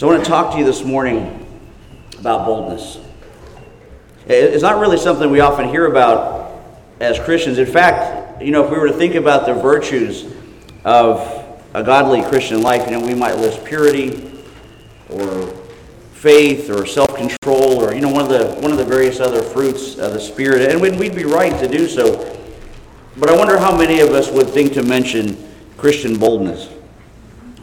[0.00, 1.46] So I want to talk to you this morning
[2.18, 2.98] about boldness.
[4.26, 6.58] It's not really something we often hear about
[7.00, 7.58] as Christians.
[7.58, 10.24] In fact, you know, if we were to think about the virtues
[10.86, 11.20] of
[11.74, 14.42] a godly Christian life, you know, we might list purity
[15.10, 15.48] or
[16.14, 19.98] faith or self-control or you know one of the one of the various other fruits
[19.98, 22.38] of the spirit and we'd, we'd be right to do so
[23.16, 25.34] but i wonder how many of us would think to mention
[25.78, 26.68] christian boldness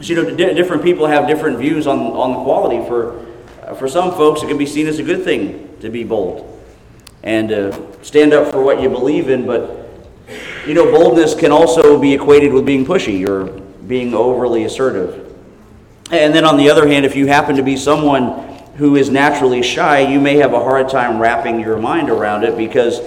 [0.00, 2.86] so, you know, different people have different views on, on the quality.
[2.86, 3.26] For,
[3.62, 6.54] uh, for some folks, it can be seen as a good thing to be bold
[7.24, 9.44] and uh, stand up for what you believe in.
[9.44, 9.88] But,
[10.66, 13.46] you know, boldness can also be equated with being pushy or
[13.88, 15.36] being overly assertive.
[16.12, 19.62] And then on the other hand, if you happen to be someone who is naturally
[19.62, 23.00] shy, you may have a hard time wrapping your mind around it because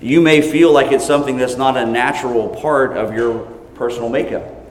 [0.00, 4.63] you may feel like it's something that's not a natural part of your personal makeup.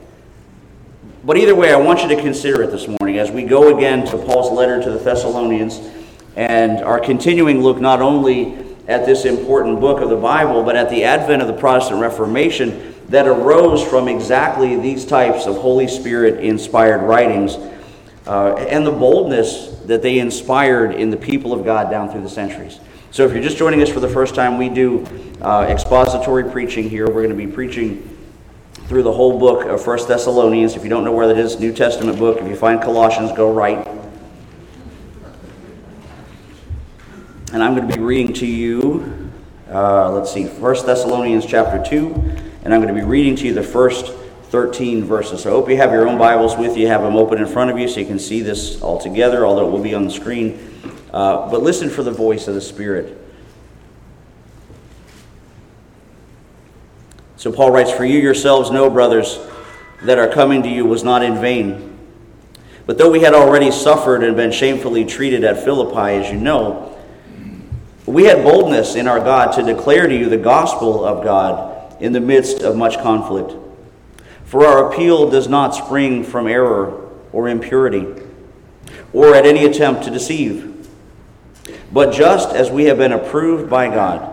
[1.26, 4.06] But either way, I want you to consider it this morning as we go again
[4.08, 5.80] to Paul's letter to the Thessalonians
[6.36, 8.58] and our continuing look not only
[8.90, 12.94] at this important book of the Bible, but at the advent of the Protestant Reformation
[13.08, 17.56] that arose from exactly these types of Holy Spirit inspired writings
[18.28, 22.30] uh, and the boldness that they inspired in the people of God down through the
[22.30, 22.82] centuries.
[23.12, 25.06] So, if you're just joining us for the first time, we do
[25.42, 27.06] uh, expository preaching here.
[27.08, 28.13] We're going to be preaching
[28.88, 30.76] through the whole book of First Thessalonians.
[30.76, 32.40] If you don't know where that is, New Testament book.
[32.40, 33.88] If you find Colossians, go right.
[37.54, 39.32] And I'm going to be reading to you,
[39.72, 42.14] uh, let's see, First Thessalonians chapter 2,
[42.64, 44.08] and I'm going to be reading to you the first
[44.50, 45.44] 13 verses.
[45.44, 47.72] So I hope you have your own Bibles with you, have them open in front
[47.72, 50.12] of you so you can see this all together, although it will be on the
[50.12, 50.60] screen.
[51.14, 53.23] Uh, but listen for the voice of the Spirit.
[57.44, 59.38] So Paul writes, For you yourselves know, brothers,
[60.04, 62.00] that our coming to you was not in vain.
[62.86, 66.98] But though we had already suffered and been shamefully treated at Philippi, as you know,
[68.06, 72.14] we had boldness in our God to declare to you the gospel of God in
[72.14, 73.52] the midst of much conflict.
[74.46, 78.08] For our appeal does not spring from error or impurity,
[79.12, 80.88] or at any attempt to deceive.
[81.92, 84.33] But just as we have been approved by God,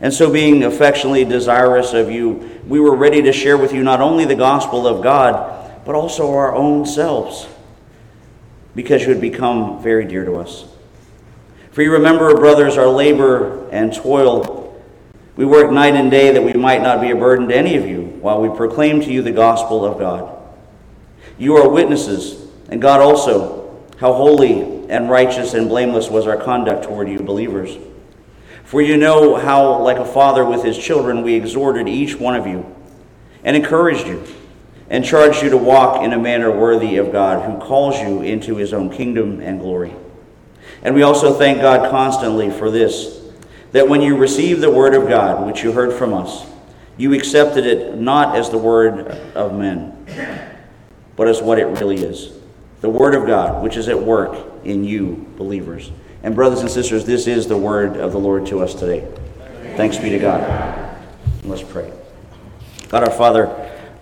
[0.00, 4.00] And so, being affectionately desirous of you, we were ready to share with you not
[4.00, 7.46] only the gospel of God, but also our own selves,
[8.74, 10.64] because you had become very dear to us.
[11.72, 14.58] For you remember, brothers, our labor and toil.
[15.36, 17.86] We worked night and day that we might not be a burden to any of
[17.86, 20.36] you while we proclaim to you the gospel of God.
[21.38, 26.84] You are witnesses, and God also, how holy and righteous and blameless was our conduct
[26.84, 27.76] toward you, believers.
[28.70, 32.46] For you know how, like a father with his children, we exhorted each one of
[32.46, 32.64] you
[33.42, 34.22] and encouraged you
[34.88, 38.54] and charged you to walk in a manner worthy of God who calls you into
[38.54, 39.92] his own kingdom and glory.
[40.84, 43.20] And we also thank God constantly for this
[43.72, 46.46] that when you received the word of God, which you heard from us,
[46.96, 50.06] you accepted it not as the word of men,
[51.16, 52.34] but as what it really is
[52.82, 55.90] the word of God, which is at work in you, believers.
[56.22, 59.06] And, brothers and sisters, this is the word of the Lord to us today.
[59.76, 60.98] Thanks be to God.
[61.44, 61.90] Let's pray.
[62.88, 63.46] God our Father,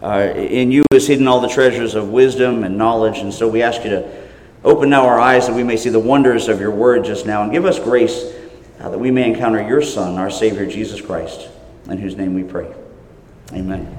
[0.02, 3.62] uh, in you is hidden all the treasures of wisdom and knowledge, and so we
[3.62, 4.28] ask you to
[4.64, 7.42] open now our eyes that we may see the wonders of your word just now,
[7.42, 8.34] and give us grace
[8.80, 11.48] uh, that we may encounter your Son, our Savior, Jesus Christ,
[11.88, 12.72] in whose name we pray.
[13.52, 13.94] Amen.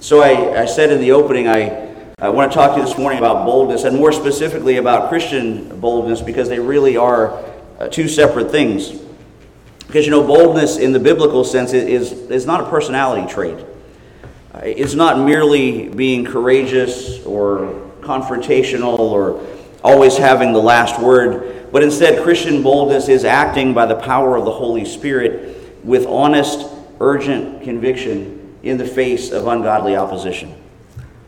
[0.00, 1.85] So I, I said in the opening, I
[2.18, 5.78] I want to talk to you this morning about boldness and more specifically about Christian
[5.80, 7.44] boldness because they really are
[7.78, 8.90] uh, two separate things.
[9.86, 13.58] Because you know, boldness in the biblical sense is, is not a personality trait.
[14.54, 19.46] Uh, it's not merely being courageous or confrontational or
[19.84, 24.46] always having the last word, but instead, Christian boldness is acting by the power of
[24.46, 26.66] the Holy Spirit with honest,
[26.98, 30.54] urgent conviction in the face of ungodly opposition.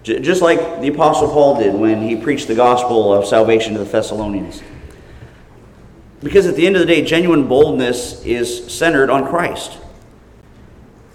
[0.08, 3.84] Just like the Apostle Paul did when he preached the gospel of salvation to the
[3.84, 4.62] Thessalonians.
[6.22, 9.78] Because at the end of the day, genuine boldness is centered on Christ.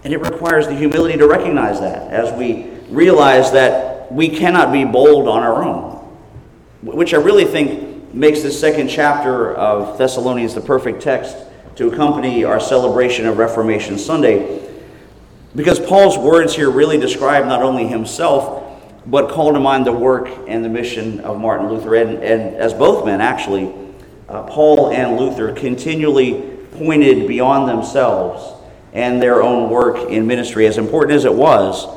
[0.03, 4.85] And it requires the humility to recognize that as we realize that we cannot be
[4.85, 5.91] bold on our own.
[6.83, 11.35] which I really think makes this second chapter of Thessalonians the perfect text
[11.77, 14.69] to accompany our celebration of Reformation Sunday.
[15.55, 18.62] Because Paul's words here really describe not only himself,
[19.05, 21.95] but call to mind the work and the mission of Martin Luther.
[21.95, 23.73] And, and as both men, actually,
[24.29, 28.61] uh, Paul and Luther continually pointed beyond themselves
[28.93, 31.87] and their own work in ministry, as important as it was,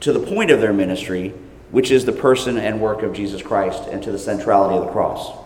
[0.00, 1.34] to the point of their ministry,
[1.70, 4.92] which is the person and work of Jesus Christ, and to the centrality of the
[4.92, 5.36] cross.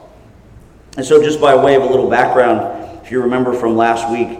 [0.96, 4.38] And so, just by way of a little background, if you remember from last week,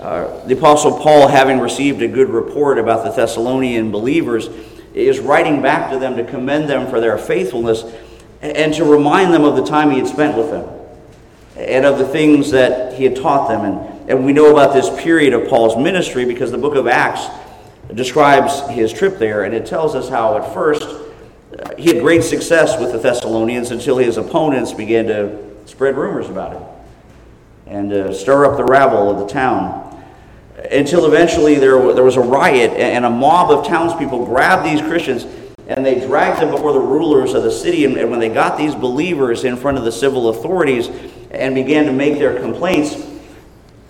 [0.00, 4.48] uh, the Apostle Paul, having received a good report about the Thessalonian believers,
[4.94, 7.84] is writing back to them to commend them for their faithfulness
[8.40, 10.68] and to remind them of the time he had spent with them
[11.56, 13.64] and of the things that he had taught them.
[13.64, 17.26] And, and we know about this period of Paul's ministry because the book of Acts
[17.94, 22.22] describes his trip there, and it tells us how at first uh, he had great
[22.22, 26.62] success with the Thessalonians until his opponents began to spread rumors about him
[27.66, 29.83] and uh, stir up the rabble of the town.
[30.70, 35.26] Until eventually there, there was a riot, and a mob of townspeople grabbed these Christians
[35.66, 37.84] and they dragged them before the rulers of the city.
[37.84, 40.88] And, and when they got these believers in front of the civil authorities
[41.30, 42.96] and began to make their complaints,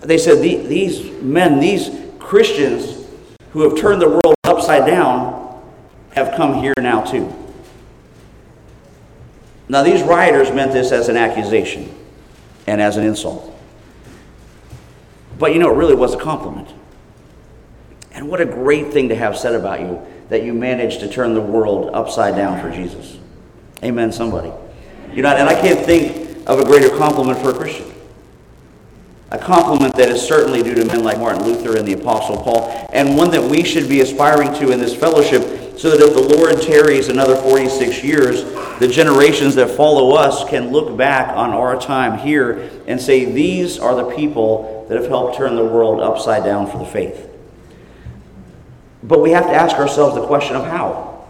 [0.00, 3.06] they said, These men, these Christians
[3.50, 5.62] who have turned the world upside down,
[6.12, 7.32] have come here now too.
[9.68, 11.92] Now, these rioters meant this as an accusation
[12.66, 13.53] and as an insult.
[15.38, 16.72] But you know, it really was a compliment.
[18.12, 21.34] And what a great thing to have said about you that you managed to turn
[21.34, 23.18] the world upside down for Jesus.
[23.82, 24.52] Amen, somebody.
[25.12, 27.90] You know, and I can't think of a greater compliment for a Christian.
[29.30, 32.88] A compliment that is certainly due to men like Martin Luther and the Apostle Paul,
[32.92, 35.42] and one that we should be aspiring to in this fellowship,
[35.76, 38.44] so that if the Lord tarries another 46 years,
[38.78, 43.78] the generations that follow us can look back on our time here and say, These
[43.78, 47.28] are the people that have helped turn the world upside down for the faith.
[49.02, 51.26] But we have to ask ourselves the question of how.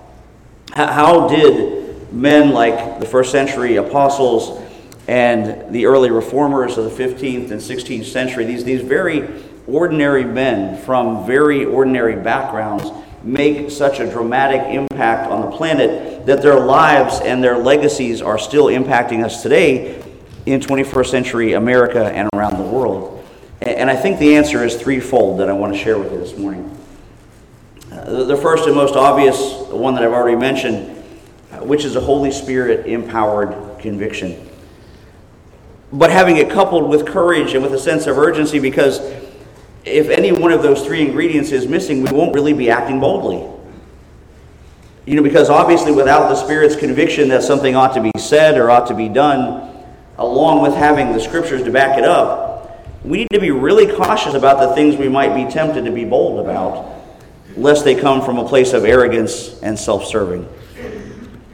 [0.73, 4.61] How did men like the first century apostles
[5.09, 10.81] and the early reformers of the 15th and 16th century, these, these very ordinary men
[10.83, 12.91] from very ordinary backgrounds,
[13.23, 18.39] make such a dramatic impact on the planet that their lives and their legacies are
[18.39, 20.03] still impacting us today
[20.47, 23.14] in 21st century America and around the world?
[23.65, 26.37] And I think the answer is threefold that I want to share with you this
[26.37, 26.71] morning.
[27.91, 29.39] Uh, the first and most obvious,
[29.71, 31.03] one that I've already mentioned,
[31.51, 34.51] uh, which is a Holy Spirit empowered conviction.
[35.95, 39.01] But having it coupled with courage and with a sense of urgency, because
[39.87, 43.51] if any one of those three ingredients is missing, we won't really be acting boldly.
[45.07, 48.71] You know, because obviously, without the Spirit's conviction that something ought to be said or
[48.71, 49.73] ought to be done,
[50.19, 52.54] along with having the Scriptures to back it up,
[53.05, 56.05] we need to be really cautious about the things we might be tempted to be
[56.05, 56.95] bold about
[57.57, 60.49] lest they come from a place of arrogance and self serving.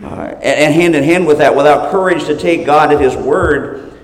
[0.02, 3.14] Uh, and, and hand in hand with that, without courage to take God at His
[3.14, 3.98] word,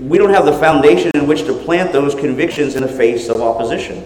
[0.00, 3.40] we don't have the foundation in which to plant those convictions in the face of
[3.40, 4.04] opposition.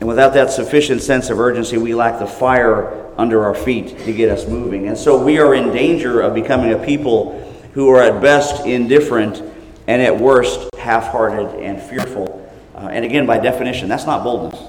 [0.00, 4.12] And without that sufficient sense of urgency, we lack the fire under our feet to
[4.12, 4.88] get us moving.
[4.88, 7.38] And so we are in danger of becoming a people
[7.74, 9.42] who are at best indifferent
[9.86, 12.52] and at worst half hearted and fearful.
[12.74, 14.60] Uh, and again, by definition, that's not boldness.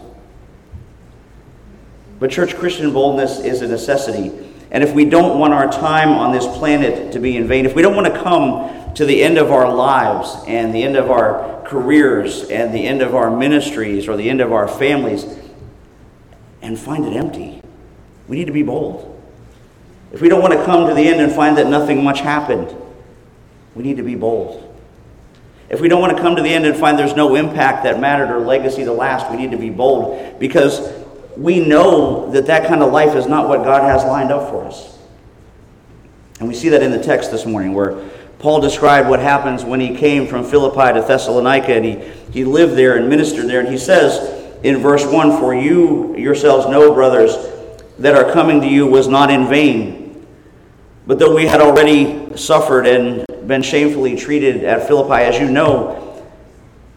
[2.19, 4.31] But church Christian boldness is a necessity.
[4.69, 7.73] And if we don't want our time on this planet to be in vain, if
[7.73, 11.09] we don't want to come to the end of our lives and the end of
[11.09, 15.25] our careers and the end of our ministries or the end of our families
[16.61, 17.63] and find it empty,
[18.27, 19.07] we need to be bold.
[20.11, 22.75] If we don't want to come to the end and find that nothing much happened,
[23.73, 24.70] we need to be bold.
[25.71, 27.97] If we don't want to come to the end and find there's no impact that
[27.97, 30.91] mattered or legacy to last, we need to be bold because
[31.37, 34.65] we know that that kind of life is not what God has lined up for
[34.65, 34.99] us.
[36.39, 38.09] And we see that in the text this morning where
[38.39, 41.95] Paul described what happens when he came from Philippi to Thessalonica and he,
[42.33, 43.61] he lived there and ministered there.
[43.61, 47.33] And he says in verse 1 For you yourselves know, brothers,
[47.97, 50.27] that our coming to you was not in vain.
[51.07, 56.23] But though we had already suffered and been shamefully treated at Philippi, as you know,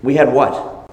[0.03, 0.87] we had what?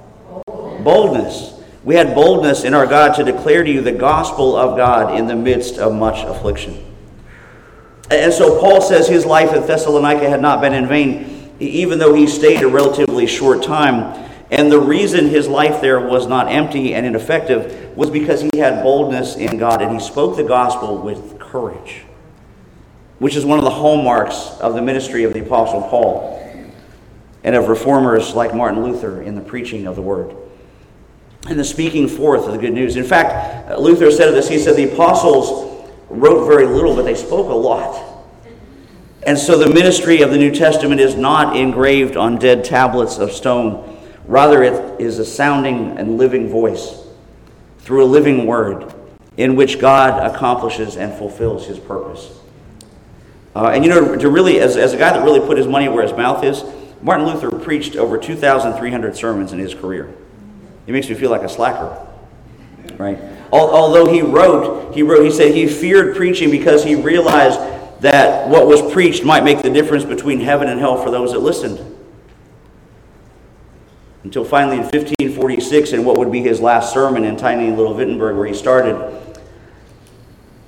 [0.84, 1.62] Boldness.
[1.84, 5.28] We had boldness in our God to declare to you the gospel of God in
[5.28, 6.86] the midst of much affliction.
[8.10, 12.14] And so Paul says his life at Thessalonica had not been in vain, even though
[12.14, 14.30] he stayed a relatively short time.
[14.52, 18.84] And the reason his life there was not empty and ineffective was because he had
[18.84, 22.04] boldness in God and he spoke the gospel with courage.
[23.22, 26.40] Which is one of the hallmarks of the ministry of the Apostle Paul
[27.44, 30.36] and of reformers like Martin Luther in the preaching of the word
[31.48, 32.96] and the speaking forth of the good news.
[32.96, 37.14] In fact, Luther said of this, he said the apostles wrote very little, but they
[37.14, 38.24] spoke a lot.
[39.22, 43.32] And so the ministry of the New Testament is not engraved on dead tablets of
[43.32, 44.02] stone.
[44.26, 47.06] Rather, it is a sounding and living voice
[47.82, 48.92] through a living word
[49.38, 52.40] in which God accomplishes and fulfills his purpose.
[53.56, 55.90] Uh, and you know, to really, as, as a guy that really put his money
[55.90, 56.64] where his mouth is,
[57.02, 60.14] Martin Luther preached over 2,300 sermons in his career.
[60.88, 62.08] It makes me feel like a slacker,
[62.98, 63.18] right?
[63.52, 67.60] Although he wrote, he wrote, he said he feared preaching because he realized
[68.02, 71.40] that what was preached might make the difference between heaven and hell for those that
[71.40, 71.80] listened.
[74.24, 78.38] Until finally in 1546, in what would be his last sermon in tiny little Wittenberg,
[78.38, 78.96] where he started,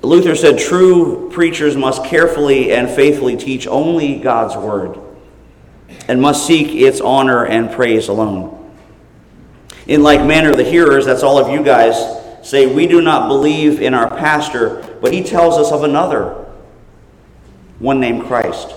[0.03, 5.00] Luther said, True preachers must carefully and faithfully teach only God's word
[6.07, 8.60] and must seek its honor and praise alone.
[9.88, 11.95] In like manner, the hearers, that's all of you guys,
[12.48, 16.45] say, We do not believe in our pastor, but he tells us of another
[17.79, 18.75] one named Christ.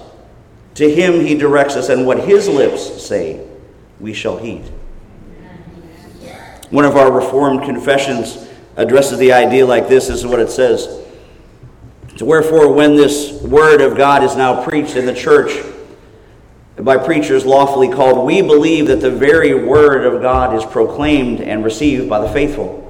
[0.75, 3.45] To him he directs us, and what his lips say,
[3.99, 4.65] we shall heed.
[6.71, 10.09] One of our Reformed confessions addresses the idea like this.
[10.09, 11.06] This is what it says.
[12.17, 15.63] So, wherefore, when this word of God is now preached in the church
[16.79, 21.63] by preachers lawfully called, we believe that the very word of God is proclaimed and
[21.63, 22.83] received by the faithful,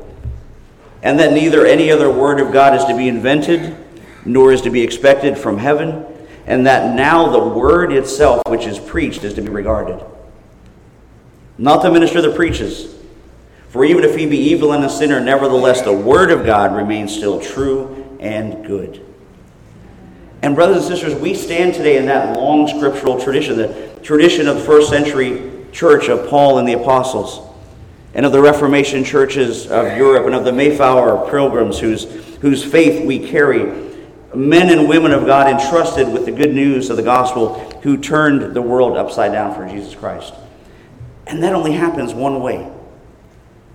[1.02, 3.76] and that neither any other word of God is to be invented
[4.24, 6.04] nor is to be expected from heaven,
[6.46, 10.04] and that now the word itself which is preached is to be regarded.
[11.58, 12.94] Not the minister that preaches.
[13.70, 17.14] For even if he be evil and a sinner, nevertheless the word of God remains
[17.14, 19.05] still true and good.
[20.46, 24.54] And, brothers and sisters, we stand today in that long scriptural tradition, the tradition of
[24.54, 27.52] the first century church of Paul and the apostles,
[28.14, 32.04] and of the Reformation churches of Europe, and of the Mayflower pilgrims whose,
[32.36, 33.90] whose faith we carry
[34.36, 38.54] men and women of God entrusted with the good news of the gospel who turned
[38.54, 40.32] the world upside down for Jesus Christ.
[41.26, 42.70] And that only happens one way.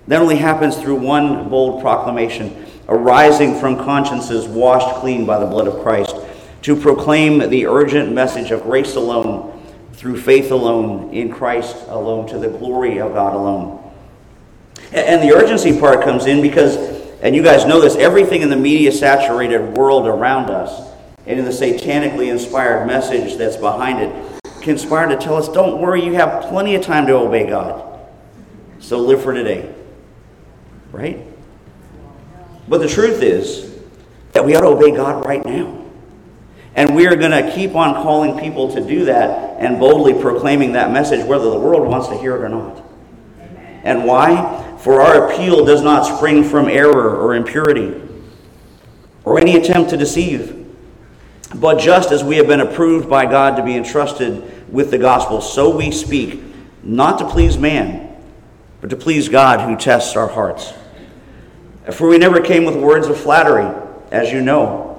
[0.08, 5.68] That only happens through one bold proclamation arising from consciences washed clean by the blood
[5.68, 6.16] of Christ
[6.62, 9.50] to proclaim the urgent message of grace alone,
[9.92, 13.78] through faith alone, in Christ alone, to the glory of God alone.
[14.92, 16.76] And the urgency part comes in because
[17.22, 20.92] and you guys know this, everything in the media saturated world around us
[21.24, 26.04] and in the satanically inspired message that's behind it conspire to tell us don't worry,
[26.04, 28.00] you have plenty of time to obey God.
[28.78, 29.72] So live for today.
[30.90, 31.26] Right?
[32.68, 33.80] But the truth is
[34.32, 35.81] that we ought to obey God right now.
[36.74, 40.72] And we are going to keep on calling people to do that and boldly proclaiming
[40.72, 42.82] that message, whether the world wants to hear it or not.
[43.84, 44.76] And why?
[44.78, 48.00] For our appeal does not spring from error or impurity
[49.24, 50.58] or any attempt to deceive.
[51.54, 55.40] But just as we have been approved by God to be entrusted with the gospel,
[55.40, 56.42] so we speak,
[56.82, 58.16] not to please man,
[58.80, 60.72] but to please God who tests our hearts.
[61.92, 63.70] For we never came with words of flattery,
[64.10, 64.91] as you know,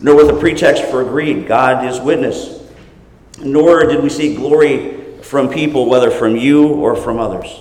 [0.00, 1.46] nor with a pretext for greed.
[1.46, 2.60] God is witness.
[3.40, 7.60] Nor did we seek glory from people, whether from you or from others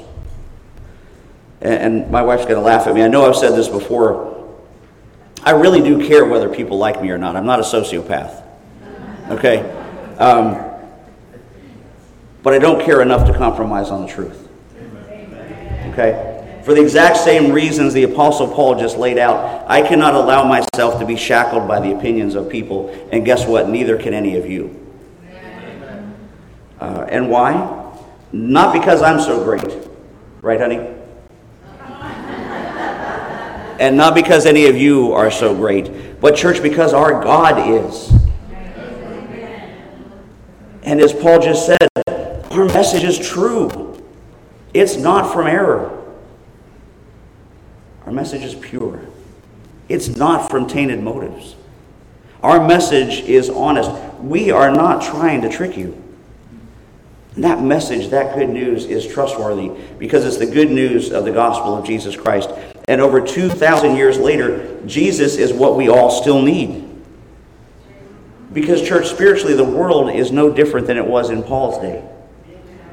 [1.61, 3.03] and my wife's going to laugh at me.
[3.03, 4.35] I know I've said this before.
[5.43, 7.35] I really do care whether people like me or not.
[7.35, 8.43] I'm not a sociopath.
[9.29, 9.59] Okay?
[10.17, 10.63] Um,
[12.43, 14.47] but I don't care enough to compromise on the truth.
[15.91, 16.36] Okay?
[16.67, 20.99] For the exact same reasons the Apostle Paul just laid out, I cannot allow myself
[20.99, 22.89] to be shackled by the opinions of people.
[23.09, 23.69] And guess what?
[23.69, 24.77] Neither can any of you.
[26.81, 27.89] Uh, and why?
[28.33, 29.87] Not because I'm so great.
[30.41, 30.93] Right, honey?
[33.79, 38.11] And not because any of you are so great, but, church, because our God is.
[40.83, 41.87] And as Paul just said,
[42.51, 44.03] our message is true,
[44.73, 45.96] it's not from error.
[48.07, 49.01] Our message is pure,
[49.89, 51.57] it's not from tainted motives.
[52.41, 53.91] Our message is honest.
[54.21, 56.01] We are not trying to trick you.
[57.35, 61.75] That message, that good news, is trustworthy because it's the good news of the gospel
[61.75, 62.49] of Jesus Christ.
[62.87, 66.87] And over 2,000 years later, Jesus is what we all still need.
[68.53, 72.07] Because, church, spiritually, the world is no different than it was in Paul's day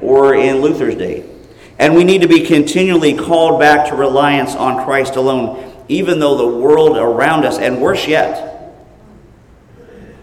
[0.01, 1.34] or in Luther's day.
[1.77, 6.37] And we need to be continually called back to reliance on Christ alone, even though
[6.37, 8.55] the world around us, and worse yet,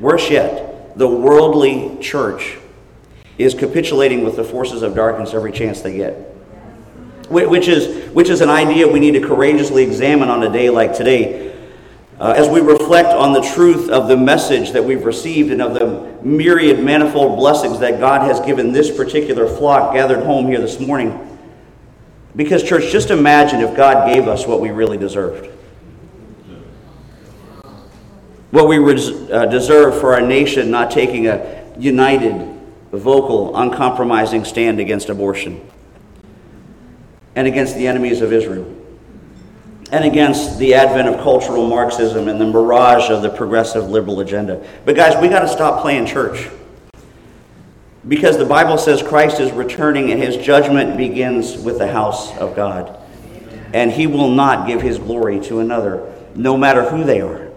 [0.02, 2.59] Worse yet, the worldly church
[3.38, 6.14] is capitulating with the forces of darkness every chance they get.
[7.30, 10.92] Which is, which is an idea we need to courageously examine on a day like
[10.92, 11.56] today
[12.18, 15.75] uh, as we reflect on the truth of the message that we've received and of
[15.75, 20.80] the myriad manifold blessings that God has given this particular flock gathered home here this
[20.80, 21.31] morning.
[22.34, 25.50] Because, church, just imagine if God gave us what we really deserved.
[28.50, 32.60] What we uh, deserve for our nation not taking a united,
[32.90, 35.66] vocal, uncompromising stand against abortion
[37.34, 38.76] and against the enemies of Israel
[39.90, 44.66] and against the advent of cultural Marxism and the mirage of the progressive liberal agenda.
[44.86, 46.48] But, guys, we got to stop playing church.
[48.06, 52.56] Because the Bible says Christ is returning and his judgment begins with the house of
[52.56, 52.99] God.
[53.73, 57.50] And he will not give his glory to another, no matter who they are.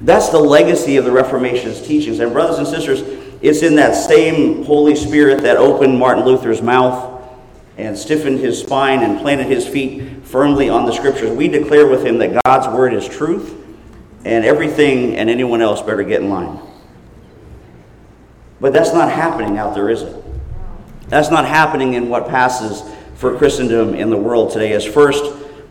[0.00, 2.18] That's the legacy of the Reformation's teachings.
[2.18, 3.02] And, brothers and sisters,
[3.42, 7.22] it's in that same Holy Spirit that opened Martin Luther's mouth
[7.76, 11.30] and stiffened his spine and planted his feet firmly on the scriptures.
[11.30, 13.56] We declare with him that God's word is truth,
[14.24, 16.60] and everything and anyone else better get in line.
[18.62, 20.24] But that's not happening out there, is it?
[21.08, 22.80] That's not happening in what passes
[23.16, 24.72] for Christendom in the world today.
[24.72, 25.24] As first,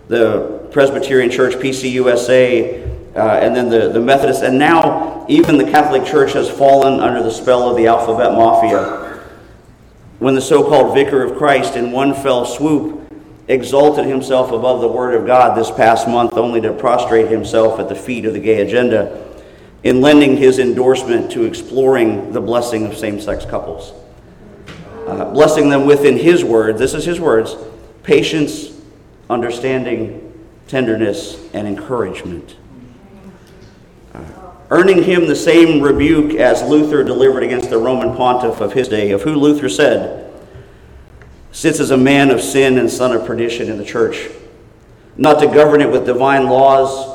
[0.10, 6.04] the Presbyterian Church, PCUSA, uh, and then the, the Methodist, and now even the Catholic
[6.04, 9.22] Church has fallen under the spell of the alphabet mafia
[10.20, 13.10] when the so called Vicar of Christ, in one fell swoop,
[13.48, 17.88] exalted himself above the Word of God this past month, only to prostrate himself at
[17.88, 19.31] the feet of the gay agenda
[19.84, 23.94] in lending his endorsement to exploring the blessing of same sex couples.
[25.08, 27.56] Uh, blessing them within his word, this is his words
[28.04, 28.72] patience,
[29.30, 30.34] understanding,
[30.68, 32.56] tenderness, and encouragement
[34.72, 39.12] earning him the same rebuke as Luther delivered against the Roman pontiff of his day,
[39.12, 40.34] of who Luther said,
[41.52, 44.30] sits as a man of sin and son of perdition in the church,
[45.18, 47.11] not to govern it with divine laws,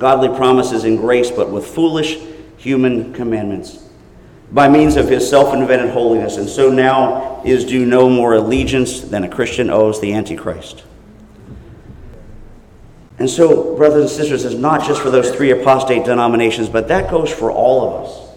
[0.00, 2.18] godly promises, and grace, but with foolish
[2.56, 3.84] human commandments,
[4.50, 9.02] by means of his self invented holiness, and so now is due no more allegiance
[9.02, 10.82] than a Christian owes the Antichrist.
[13.20, 17.10] And so, brothers and sisters, it's not just for those three apostate denominations, but that
[17.10, 18.30] goes for all of us.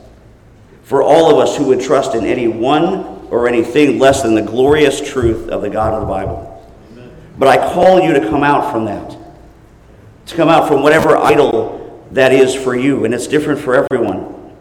[0.84, 4.41] For all of us who would trust in any one or anything less than the
[4.41, 6.69] glorious truth of the God of the Bible.
[6.91, 7.12] Amen.
[7.39, 9.17] But I call you to come out from that,
[10.26, 14.56] to come out from whatever idol that is for you, and it's different for everyone.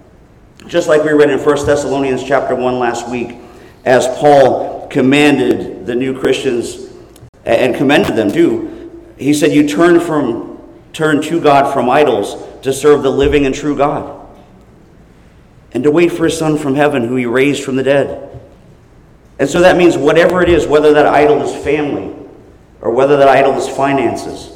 [0.66, 3.36] Just like we read in 1 Thessalonians chapter 1 last week,
[3.84, 6.92] as Paul commanded the new Christians
[7.44, 8.72] and commended them too
[9.22, 10.58] he said, You turn from
[10.92, 14.18] turn to God from idols to serve the living and true God.
[15.72, 18.40] And to wait for his son from heaven who he raised from the dead.
[19.38, 22.14] And so that means whatever it is, whether that idol is family,
[22.82, 24.51] or whether that idol is finances,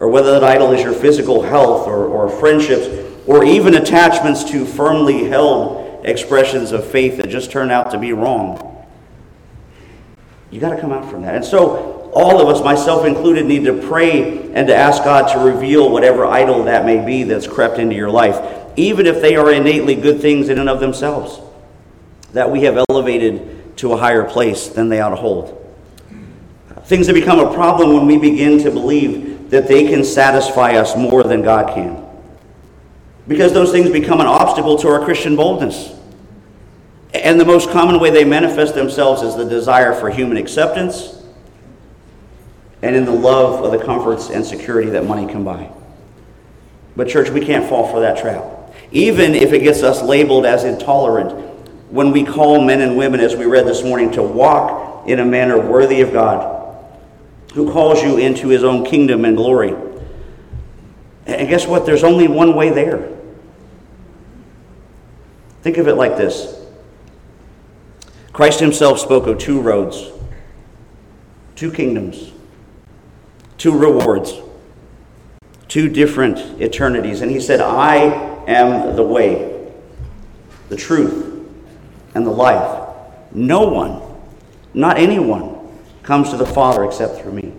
[0.00, 2.86] or whether that idol is your physical health or, or friendships,
[3.26, 8.12] or even attachments to firmly held expressions of faith that just turn out to be
[8.14, 8.66] wrong.
[10.50, 11.36] You got to come out from that.
[11.36, 15.38] And so all of us, myself included, need to pray and to ask God to
[15.38, 18.40] reveal whatever idol that may be that's crept into your life,
[18.76, 21.40] even if they are innately good things in and of themselves,
[22.32, 25.56] that we have elevated to a higher place than they ought to hold.
[26.84, 30.96] Things that become a problem when we begin to believe that they can satisfy us
[30.96, 32.06] more than God can.
[33.28, 35.94] Because those things become an obstacle to our Christian boldness.
[37.12, 41.22] And the most common way they manifest themselves is the desire for human acceptance
[42.82, 45.70] and in the love of the comforts and security that money can buy.
[46.96, 48.44] But, church, we can't fall for that trap.
[48.92, 51.32] Even if it gets us labeled as intolerant,
[51.90, 55.24] when we call men and women, as we read this morning, to walk in a
[55.24, 56.59] manner worthy of God,
[57.54, 59.74] who calls you into his own kingdom and glory.
[61.26, 61.86] And guess what?
[61.86, 63.08] There's only one way there.
[65.62, 66.56] Think of it like this
[68.32, 70.10] Christ himself spoke of two roads,
[71.56, 72.32] two kingdoms
[73.60, 74.40] two rewards,
[75.68, 77.20] two different eternities.
[77.20, 77.98] And he said, I
[78.48, 79.70] am the way,
[80.70, 81.46] the truth,
[82.14, 82.88] and the life.
[83.32, 84.00] No one,
[84.72, 85.59] not anyone,
[86.02, 87.52] comes to the Father except through me.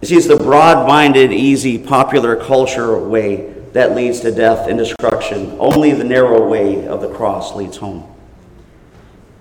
[0.00, 4.78] You see, it's the broad minded, easy, popular culture way that leads to death and
[4.78, 5.56] destruction.
[5.58, 8.12] Only the narrow way of the cross leads home.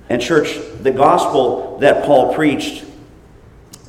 [0.10, 2.86] And, church, the gospel that Paul preached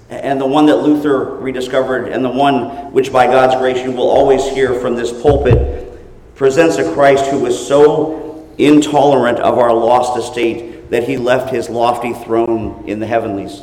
[0.09, 4.09] and the one that Luther rediscovered, and the one which by God's grace you will
[4.09, 5.99] always hear from this pulpit
[6.37, 11.69] presents a Christ who was so intolerant of our lost estate that he left his
[11.69, 13.63] lofty throne in the heavenlies.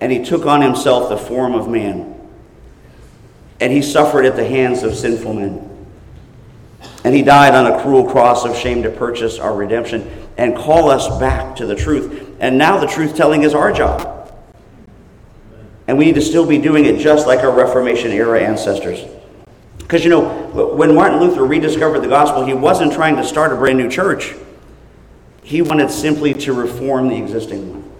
[0.00, 2.08] And he took on himself the form of man.
[3.60, 5.68] And he suffered at the hands of sinful men.
[7.04, 10.90] And he died on a cruel cross of shame to purchase our redemption and call
[10.90, 12.36] us back to the truth.
[12.40, 14.32] And now the truth telling is our job.
[15.86, 19.04] And we need to still be doing it just like our Reformation era ancestors.
[19.78, 23.56] Because, you know, when Martin Luther rediscovered the gospel, he wasn't trying to start a
[23.56, 24.34] brand new church.
[25.42, 27.92] He wanted simply to reform the existing one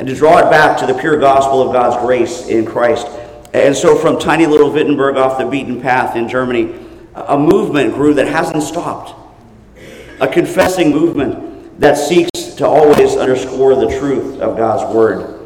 [0.00, 3.06] and to draw it back to the pure gospel of God's grace in Christ.
[3.52, 6.74] And so, from tiny little Wittenberg off the beaten path in Germany,
[7.14, 9.14] a movement grew that hasn't stopped.
[10.20, 15.38] A confessing movement that seeks to always underscore the truth of God's word.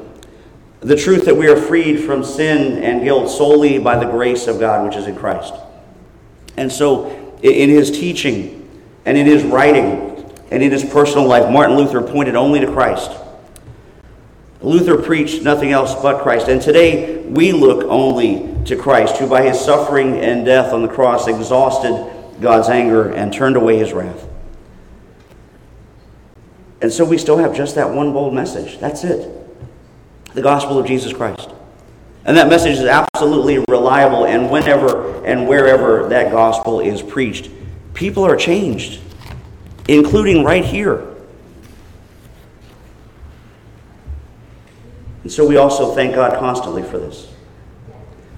[0.80, 4.60] The truth that we are freed from sin and guilt solely by the grace of
[4.60, 5.54] God, which is in Christ.
[6.56, 7.10] And so,
[7.42, 8.70] in his teaching
[9.04, 10.13] and in his writing
[10.54, 13.10] and in his personal life, Martin Luther pointed only to Christ.
[14.62, 16.46] Luther preached nothing else but Christ.
[16.46, 20.88] And today we look only to Christ, who by his suffering and death on the
[20.88, 22.08] cross exhausted
[22.40, 24.28] God's anger and turned away his wrath.
[26.80, 28.78] And so we still have just that one bold message.
[28.78, 29.28] That's it
[30.34, 31.50] the gospel of Jesus Christ.
[32.24, 37.50] And that message is absolutely reliable, and whenever and wherever that gospel is preached,
[37.92, 39.00] people are changed,
[39.88, 41.14] including right here.
[45.22, 47.32] And so we also thank God constantly for this.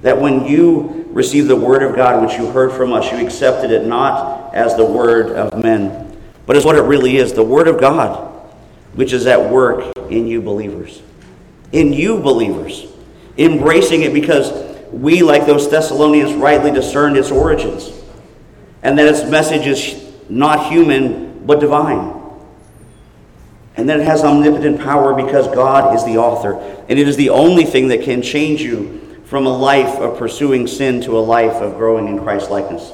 [0.02, 3.70] That when you received the word of God, which you heard from us, you accepted
[3.70, 7.66] it not as the word of men, but as what it really is the word
[7.66, 8.32] of God,
[8.94, 11.02] which is at work in you believers.
[11.72, 12.86] In you believers.
[13.36, 14.52] Embracing it because
[14.92, 17.90] we, like those Thessalonians, rightly discerned its origins.
[18.82, 22.22] And that its message is not human, but divine.
[23.76, 26.54] And then it has omnipotent power because God is the author.
[26.88, 30.66] And it is the only thing that can change you from a life of pursuing
[30.66, 32.92] sin to a life of growing in Christ likeness.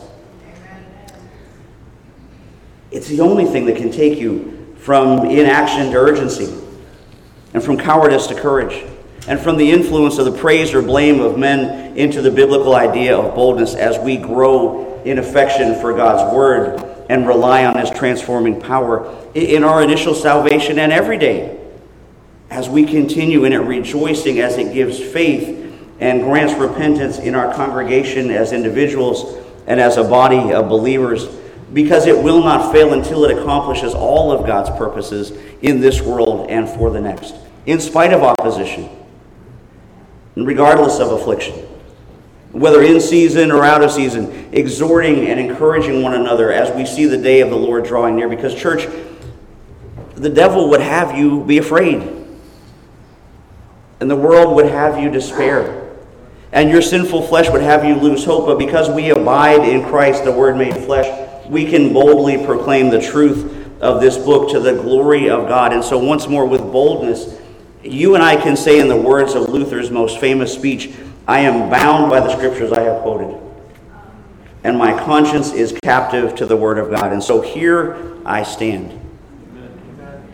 [2.90, 6.52] It's the only thing that can take you from inaction to urgency,
[7.54, 8.84] and from cowardice to courage,
[9.28, 13.16] and from the influence of the praise or blame of men into the biblical idea
[13.16, 18.60] of boldness as we grow in affection for God's word and rely on His transforming
[18.60, 21.58] power in our initial salvation and every day.
[22.50, 25.58] As we continue in it, rejoicing as it gives faith
[26.00, 31.28] and grants repentance in our congregation as individuals and as a body of believers,
[31.72, 35.30] because it will not fail until it accomplishes all of God's purposes
[35.62, 37.34] in this world and for the next,
[37.66, 38.90] in spite of opposition,
[40.36, 41.66] regardless of affliction
[42.52, 47.06] whether in season or out of season, exhorting and encouraging one another as we see
[47.06, 48.28] the day of the Lord drawing near.
[48.28, 48.86] Because, church,
[50.14, 52.02] the devil would have you be afraid,
[54.00, 55.96] and the world would have you despair,
[56.52, 58.46] and your sinful flesh would have you lose hope.
[58.46, 63.00] But because we abide in Christ, the Word made flesh, we can boldly proclaim the
[63.00, 65.72] truth of this book to the glory of God.
[65.72, 67.40] And so, once more, with boldness,
[67.82, 70.94] you and I can say, in the words of Luther's most famous speech,
[71.32, 73.34] I am bound by the scriptures I have quoted,
[74.64, 77.10] and my conscience is captive to the word of God.
[77.10, 79.00] And so here I stand.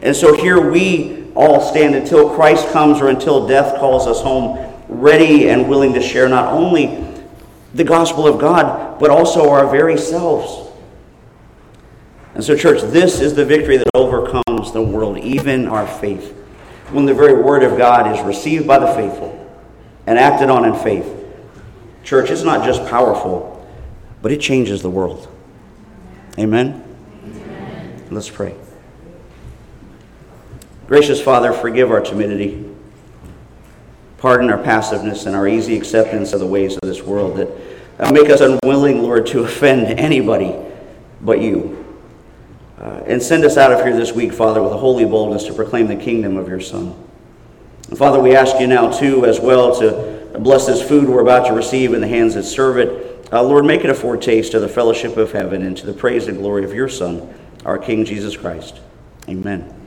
[0.02, 4.74] And so here we all stand until Christ comes or until death calls us home,
[4.88, 7.06] ready and willing to share not only
[7.74, 10.68] the gospel of God, but also our very selves.
[12.34, 16.32] And so, church, this is the victory that overcomes the world, even our faith.
[16.90, 19.47] When the very word of God is received by the faithful
[20.08, 21.06] and acted on in faith.
[22.02, 23.68] Church, it's not just powerful,
[24.22, 25.28] but it changes the world.
[26.38, 26.82] Amen?
[27.22, 28.06] Amen.
[28.10, 28.54] Let's pray.
[30.86, 32.74] Gracious Father, forgive our timidity.
[34.16, 38.30] Pardon our passiveness and our easy acceptance of the ways of this world that make
[38.30, 40.56] us unwilling, Lord, to offend anybody
[41.20, 41.84] but you.
[42.80, 45.52] Uh, and send us out of here this week, Father, with a holy boldness to
[45.52, 47.07] proclaim the kingdom of your Son.
[47.88, 51.46] And Father, we ask you now, too, as well, to bless this food we're about
[51.46, 53.28] to receive in the hands that serve it.
[53.32, 56.28] Uh, Lord, make it a foretaste of the fellowship of heaven and to the praise
[56.28, 58.80] and glory of your Son, our King Jesus Christ.
[59.28, 59.77] Amen.